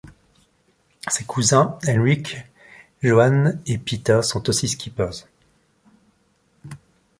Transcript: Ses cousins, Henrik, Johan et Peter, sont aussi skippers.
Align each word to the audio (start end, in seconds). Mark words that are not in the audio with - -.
Ses 1.09 1.25
cousins, 1.25 1.77
Henrik, 1.87 2.35
Johan 3.03 3.59
et 3.67 3.77
Peter, 3.77 4.21
sont 4.23 4.49
aussi 4.49 4.67
skippers. 4.67 5.27